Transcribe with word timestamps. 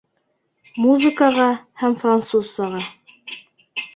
—Музыкаға 0.85 1.45
һәм 1.83 1.95
французсаға. 2.05 2.81